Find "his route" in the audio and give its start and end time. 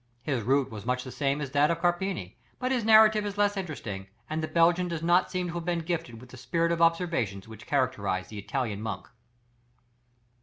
0.23-0.71